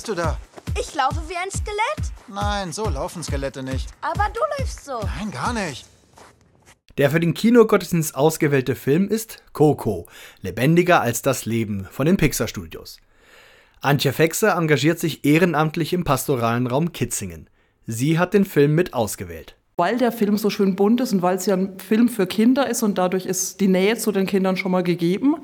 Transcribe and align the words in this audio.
machst 0.00 0.08
du 0.08 0.14
da? 0.14 0.38
Ich 0.80 0.94
laufe 0.94 1.20
wie 1.28 1.36
ein 1.36 1.50
Skelett. 1.50 2.12
Nein, 2.26 2.72
so 2.72 2.88
laufen 2.88 3.22
Skelette 3.22 3.62
nicht. 3.62 3.86
Aber 4.00 4.28
du 4.32 4.40
läufst 4.58 4.86
so. 4.86 4.98
Nein, 5.18 5.30
gar 5.30 5.52
nicht. 5.52 5.84
Der 6.96 7.10
für 7.10 7.20
den 7.20 7.34
Kinogottesdienst 7.34 8.14
ausgewählte 8.14 8.76
Film 8.76 9.08
ist 9.08 9.42
Coco, 9.52 10.06
lebendiger 10.40 11.02
als 11.02 11.20
das 11.20 11.44
Leben 11.44 11.86
von 11.90 12.06
den 12.06 12.16
Pixar 12.16 12.48
Studios. 12.48 12.98
Antje 13.82 14.14
Fexer 14.14 14.56
engagiert 14.56 14.98
sich 14.98 15.24
ehrenamtlich 15.26 15.92
im 15.92 16.04
pastoralen 16.04 16.66
Raum 16.66 16.92
Kitzingen. 16.92 17.50
Sie 17.86 18.18
hat 18.18 18.32
den 18.32 18.46
Film 18.46 18.74
mit 18.74 18.94
ausgewählt. 18.94 19.56
Weil 19.76 19.98
der 19.98 20.12
Film 20.12 20.38
so 20.38 20.48
schön 20.48 20.76
bunt 20.76 21.02
ist 21.02 21.12
und 21.12 21.20
weil 21.20 21.36
es 21.36 21.44
ja 21.44 21.56
ein 21.56 21.78
Film 21.78 22.08
für 22.08 22.26
Kinder 22.26 22.70
ist 22.70 22.82
und 22.82 22.96
dadurch 22.96 23.26
ist 23.26 23.60
die 23.60 23.68
Nähe 23.68 23.98
zu 23.98 24.12
den 24.12 24.26
Kindern 24.26 24.56
schon 24.56 24.72
mal 24.72 24.82
gegeben. 24.82 25.36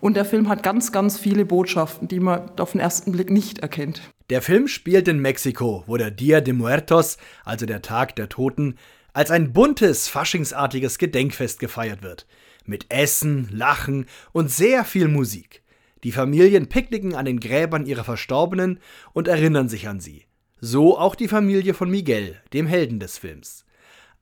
Und 0.00 0.14
der 0.14 0.24
Film 0.24 0.48
hat 0.48 0.62
ganz, 0.62 0.92
ganz 0.92 1.18
viele 1.18 1.44
Botschaften, 1.44 2.08
die 2.08 2.20
man 2.20 2.58
auf 2.58 2.72
den 2.72 2.80
ersten 2.80 3.12
Blick 3.12 3.30
nicht 3.30 3.58
erkennt. 3.58 4.02
Der 4.30 4.42
Film 4.42 4.68
spielt 4.68 5.08
in 5.08 5.18
Mexiko, 5.18 5.84
wo 5.86 5.96
der 5.96 6.10
Dia 6.10 6.40
de 6.40 6.54
Muertos, 6.54 7.18
also 7.44 7.66
der 7.66 7.82
Tag 7.82 8.16
der 8.16 8.28
Toten, 8.28 8.76
als 9.12 9.30
ein 9.30 9.52
buntes, 9.52 10.08
faschingsartiges 10.08 10.98
Gedenkfest 10.98 11.58
gefeiert 11.58 12.02
wird. 12.02 12.26
Mit 12.64 12.86
Essen, 12.88 13.48
Lachen 13.50 14.06
und 14.32 14.50
sehr 14.50 14.84
viel 14.84 15.08
Musik. 15.08 15.62
Die 16.04 16.12
Familien 16.12 16.68
picknicken 16.68 17.14
an 17.14 17.26
den 17.26 17.40
Gräbern 17.40 17.84
ihrer 17.84 18.04
Verstorbenen 18.04 18.78
und 19.12 19.28
erinnern 19.28 19.68
sich 19.68 19.88
an 19.88 20.00
sie. 20.00 20.26
So 20.60 20.98
auch 20.98 21.14
die 21.14 21.28
Familie 21.28 21.74
von 21.74 21.90
Miguel, 21.90 22.40
dem 22.52 22.66
Helden 22.66 23.00
des 23.00 23.18
Films. 23.18 23.64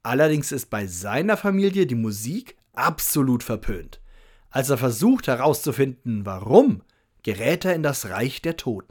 Allerdings 0.03 0.53
ist 0.53 0.70
bei 0.70 0.87
seiner 0.87 1.37
Familie 1.37 1.87
die 1.87 1.95
Musik 1.95 2.56
absolut 2.73 3.42
verpönt. 3.42 4.01
Als 4.51 4.70
er 4.70 4.79
versucht 4.79 5.27
herauszufinden, 5.27 6.25
warum, 6.25 6.80
gerät 7.23 7.66
er 7.66 7.75
in 7.75 7.83
das 7.83 8.09
Reich 8.09 8.41
der 8.41 8.56
Toten. 8.56 8.89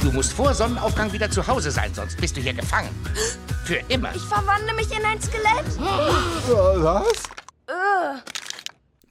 Du 0.00 0.10
musst 0.10 0.32
vor 0.32 0.54
Sonnenaufgang 0.54 1.12
wieder 1.12 1.30
zu 1.30 1.46
Hause 1.46 1.70
sein, 1.70 1.92
sonst 1.92 2.18
bist 2.18 2.34
du 2.34 2.40
hier 2.40 2.54
gefangen. 2.54 2.88
Für 3.64 3.80
immer. 3.88 4.14
Ich 4.14 4.22
verwandle 4.22 4.72
mich 4.74 4.90
in 4.90 5.04
ein 5.04 5.20
Skelett. 5.20 5.78
Was? 6.82 7.22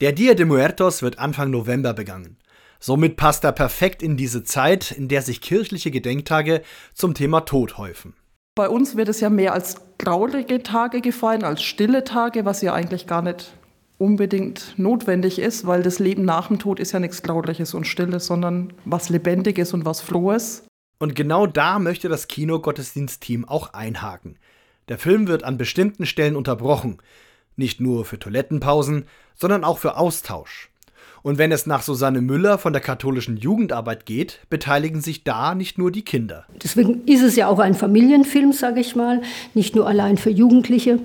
Der 0.01 0.11
Dia 0.11 0.33
de 0.33 0.45
Muertos 0.45 1.03
wird 1.03 1.19
Anfang 1.19 1.51
November 1.51 1.93
begangen. 1.93 2.37
Somit 2.79 3.15
passt 3.15 3.43
er 3.43 3.51
perfekt 3.51 4.01
in 4.01 4.17
diese 4.17 4.43
Zeit, 4.43 4.91
in 4.91 5.07
der 5.07 5.21
sich 5.21 5.41
kirchliche 5.41 5.91
Gedenktage 5.91 6.63
zum 6.95 7.13
Thema 7.13 7.41
Tod 7.41 7.77
häufen. 7.77 8.15
Bei 8.55 8.69
uns 8.69 8.97
wird 8.97 9.09
es 9.09 9.19
ja 9.19 9.29
mehr 9.29 9.53
als 9.53 9.75
traurige 9.99 10.63
Tage 10.63 11.01
gefallen, 11.01 11.43
als 11.43 11.61
stille 11.61 12.03
Tage, 12.03 12.43
was 12.43 12.63
ja 12.63 12.73
eigentlich 12.73 13.05
gar 13.05 13.21
nicht 13.21 13.51
unbedingt 13.97 14.73
notwendig 14.77 15.39
ist, 15.39 15.65
weil 15.65 15.83
das 15.83 15.99
Leben 15.99 16.23
nach 16.23 16.47
dem 16.47 16.59
Tod 16.59 16.79
ist 16.79 16.91
ja 16.91 16.99
nichts 16.99 17.21
Trauriges 17.21 17.73
und 17.73 17.87
Stilles, 17.87 18.27
sondern 18.27 18.73
was 18.85 19.09
Lebendiges 19.09 19.73
und 19.73 19.85
was 19.85 20.01
Frohes. 20.01 20.63
Und 20.99 21.15
genau 21.15 21.47
da 21.47 21.79
möchte 21.79 22.09
das 22.09 22.27
Kino-Gottesdienst-Team 22.27 23.45
auch 23.45 23.73
einhaken. 23.73 24.37
Der 24.89 24.97
Film 24.97 25.27
wird 25.27 25.43
an 25.43 25.57
bestimmten 25.57 26.05
Stellen 26.05 26.35
unterbrochen. 26.35 26.97
Nicht 27.55 27.81
nur 27.81 28.05
für 28.05 28.19
Toilettenpausen, 28.19 29.05
sondern 29.35 29.63
auch 29.63 29.79
für 29.79 29.97
Austausch. 29.97 30.69
Und 31.23 31.37
wenn 31.37 31.51
es 31.51 31.65
nach 31.65 31.81
Susanne 31.81 32.21
Müller 32.21 32.57
von 32.57 32.73
der 32.73 32.81
katholischen 32.81 33.37
Jugendarbeit 33.37 34.05
geht, 34.05 34.39
beteiligen 34.49 35.01
sich 35.01 35.23
da 35.23 35.55
nicht 35.55 35.77
nur 35.77 35.91
die 35.91 36.03
Kinder. 36.03 36.45
Deswegen 36.63 37.03
ist 37.05 37.21
es 37.21 37.35
ja 37.35 37.47
auch 37.47 37.59
ein 37.59 37.73
Familienfilm, 37.73 38.53
sage 38.53 38.79
ich 38.79 38.95
mal, 38.95 39.21
nicht 39.53 39.75
nur 39.75 39.87
allein 39.87 40.17
für 40.17 40.29
Jugendliche 40.29 40.99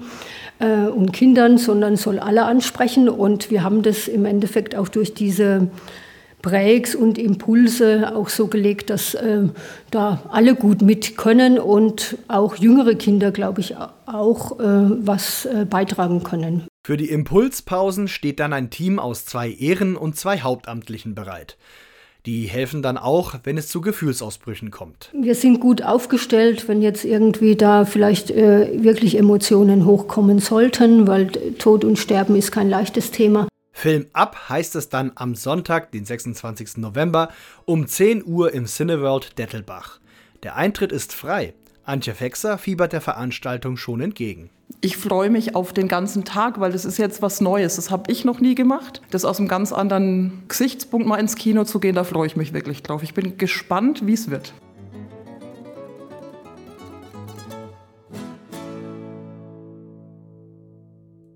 äh, 0.63 0.87
und 0.87 1.13
Kindern, 1.13 1.59
sondern 1.59 1.97
soll 1.97 2.19
alle 2.19 2.45
ansprechen. 2.45 3.09
Und 3.09 3.51
wir 3.51 3.63
haben 3.63 3.83
das 3.83 4.09
im 4.09 4.25
Endeffekt 4.25 4.75
auch 4.75 4.89
durch 4.89 5.13
diese 5.13 5.69
Breaks 6.41 6.95
und 6.95 7.19
Impulse 7.19 8.15
auch 8.15 8.29
so 8.29 8.49
gelegt, 8.49 8.91
dass 8.91 9.15
äh, 9.15 9.49
da 9.91 10.23
alle 10.31 10.55
gut 10.55 10.83
mit 10.83 11.17
können 11.17 11.59
und 11.59 12.19
auch 12.29 12.57
jüngere 12.57 12.97
Kinder, 12.97 13.31
glaube 13.31 13.61
ich, 13.61 13.77
auch 14.07 14.59
äh, 14.59 14.65
was 14.65 15.45
äh, 15.47 15.65
beitragen 15.69 16.25
können. 16.25 16.67
Für 16.85 16.97
die 16.97 17.11
Impulspausen 17.11 18.09
steht 18.09 18.41
dann 18.41 18.53
ein 18.53 18.71
Team 18.71 18.99
aus 18.99 19.25
zwei 19.25 19.51
Ehren- 19.51 19.97
und 19.97 20.17
zwei 20.17 20.41
Hauptamtlichen 20.41 21.15
bereit. 21.15 21.57
Die 22.25 22.45
helfen 22.47 22.83
dann 22.83 22.99
auch, 22.99 23.35
wenn 23.43 23.59
es 23.59 23.67
zu 23.67 23.81
Gefühlsausbrüchen 23.81 24.71
kommt. 24.71 25.11
Wir 25.13 25.35
sind 25.35 25.59
gut 25.59 25.83
aufgestellt, 25.83 26.69
wenn 26.69 26.81
jetzt 26.81 27.05
irgendwie 27.05 27.57
da 27.57 27.85
vielleicht 27.85 28.31
äh, 28.31 28.83
wirklich 28.85 29.19
Emotionen 29.19 29.85
hochkommen 29.87 30.39
sollten, 30.39 31.09
weil 31.09 31.27
Tod 31.59 31.85
und 31.85 31.99
Sterben 31.99 32.37
ist 32.37 32.53
kein 32.53 32.71
leichtes 32.71 33.11
Thema. 33.11 33.49
Film 33.73 34.07
ab 34.13 34.49
heißt 34.49 34.77
es 34.77 34.89
dann 34.89 35.13
am 35.17 35.35
Sonntag, 35.35 35.91
den 35.91 36.05
26. 36.05 36.77
November 36.77 37.31
um 37.65 37.89
10 37.89 38.25
Uhr 38.25 38.53
im 38.53 38.67
Cineworld 38.67 39.39
Dettelbach. 39.39 39.99
Der 40.45 40.55
Eintritt 40.55 40.93
ist 40.93 41.13
frei. 41.13 41.55
Antje 41.85 42.15
Fexer 42.15 42.59
fiebert 42.59 42.93
der 42.93 43.01
Veranstaltung 43.01 43.77
schon 43.77 44.01
entgegen. 44.01 44.51
Ich 44.81 44.97
freue 44.97 45.31
mich 45.31 45.55
auf 45.55 45.73
den 45.73 45.89
ganzen 45.89 46.25
Tag, 46.25 46.61
weil 46.61 46.73
das 46.73 46.85
ist 46.85 46.99
jetzt 46.99 47.23
was 47.23 47.41
Neues. 47.41 47.77
Das 47.77 47.91
habe 47.91 48.11
ich 48.11 48.25
noch 48.25 48.41
nie 48.41 48.55
gemacht. 48.55 49.03
Das 49.11 49.25
aus 49.25 49.39
einem 49.39 49.49
ganz 49.49 49.73
anderen 49.73 50.43
Gesichtspunkt 50.49 51.07
mal 51.07 51.19
ins 51.19 51.35
Kino 51.37 51.65
zu 51.65 51.81
gehen, 51.81 51.95
da 51.95 52.05
freue 52.05 52.27
ich 52.27 52.37
mich 52.37 52.53
wirklich 52.53 52.83
drauf. 52.83 53.03
Ich 53.03 53.15
bin 53.15 53.37
gespannt, 53.37 54.07
wie 54.07 54.15
es 54.15 54.31
wird. 54.31 54.55